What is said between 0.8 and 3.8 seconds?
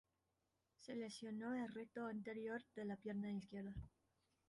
lesionó el recto anterior de la pierna izquierda.